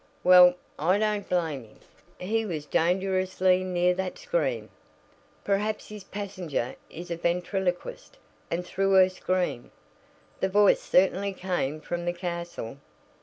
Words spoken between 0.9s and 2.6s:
don't blame him. He